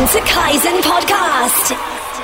[0.00, 1.76] Welcome to Kaizen Podcast.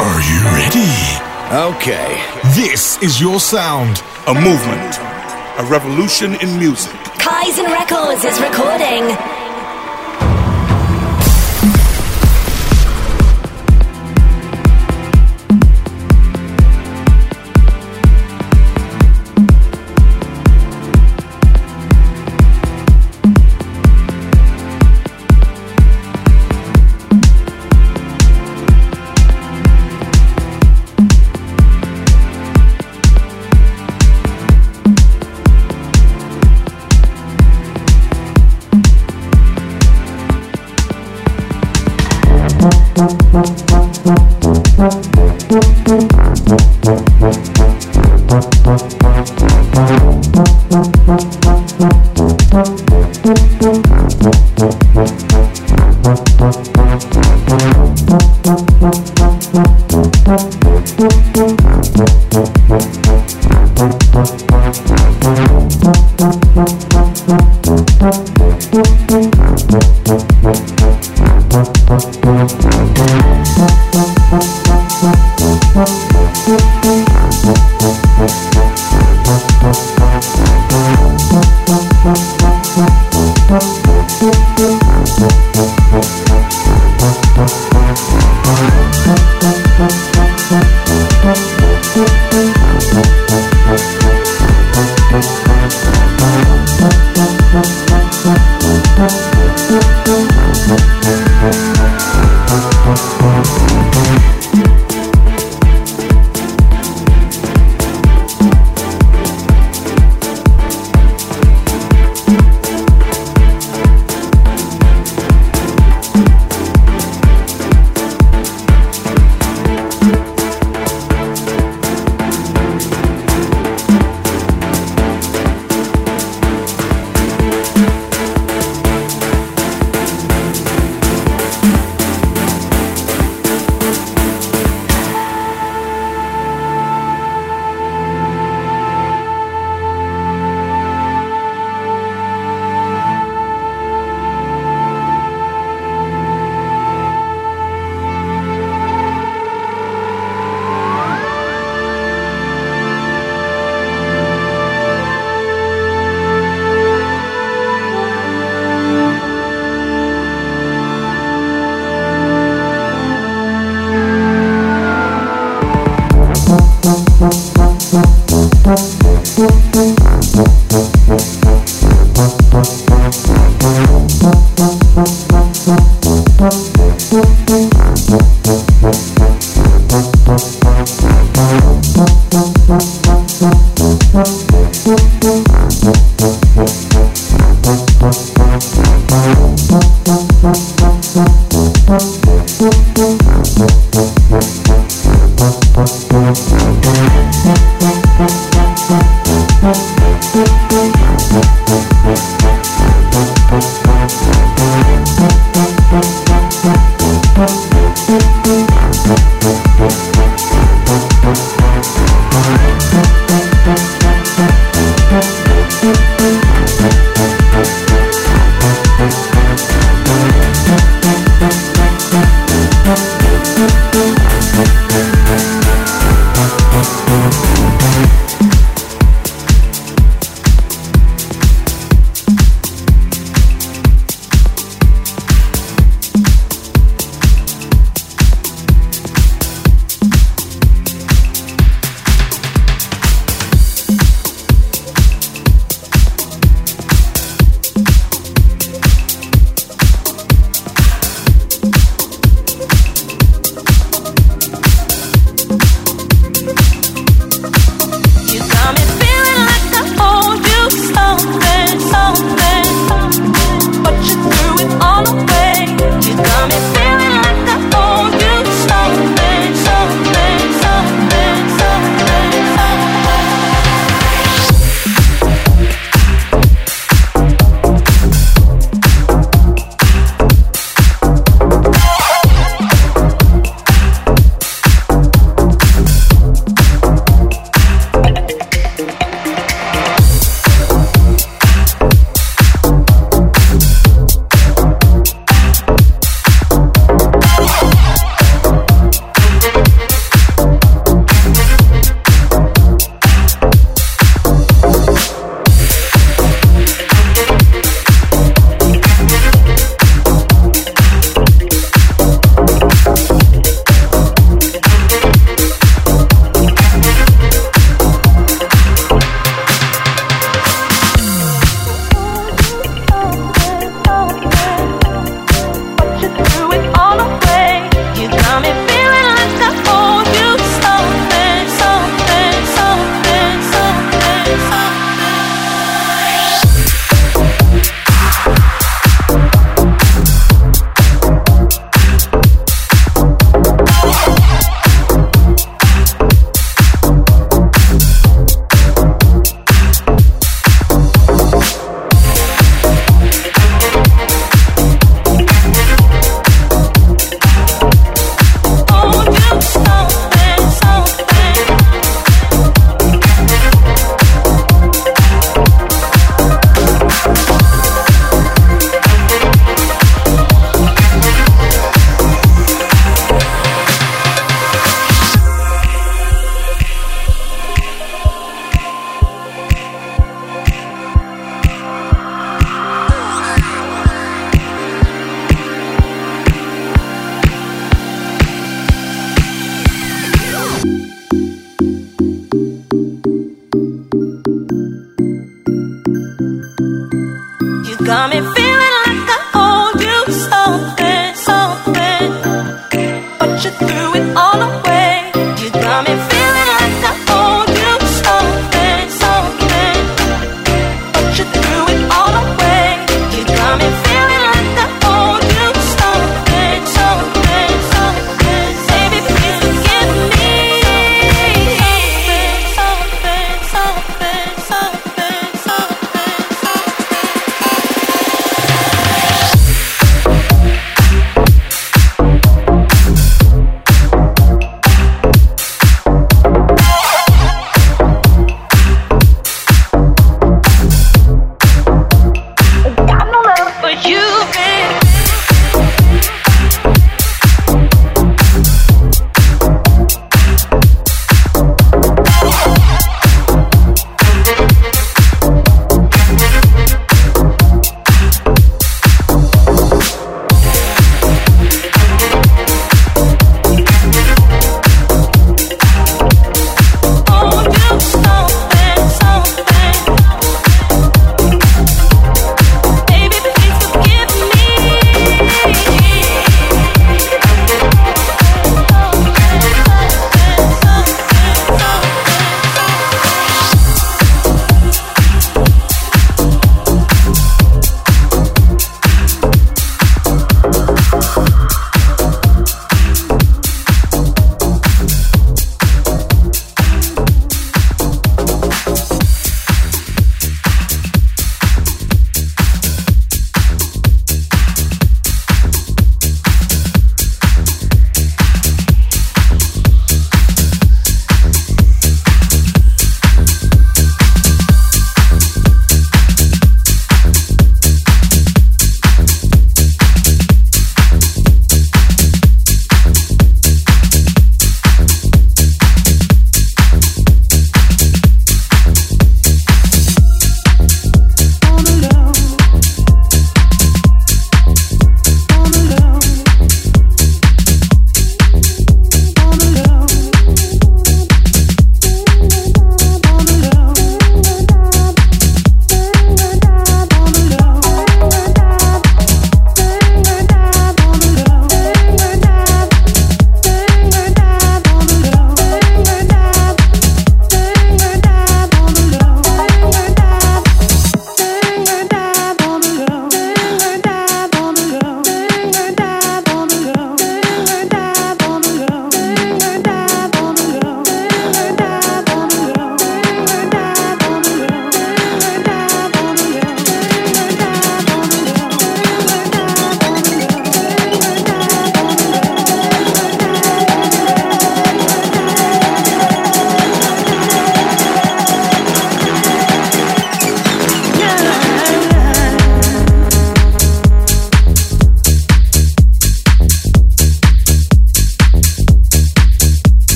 [0.00, 1.76] Are you ready?
[1.76, 2.16] Okay.
[2.54, 4.02] This is your sound.
[4.26, 4.96] A movement.
[5.58, 6.94] A revolution in music.
[7.20, 9.37] Kaizen Records is recording.